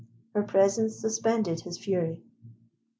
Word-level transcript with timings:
Her 0.33 0.41
presence 0.41 0.95
suspended 0.97 1.59
his 1.61 1.77
fury. 1.77 2.23